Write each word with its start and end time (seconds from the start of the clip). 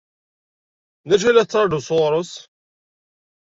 D 1.09 1.11
acu 1.15 1.27
i 1.27 1.31
la 1.33 1.45
tettṛaǧuḍ 1.45 1.81
sɣur-s? 1.83 2.33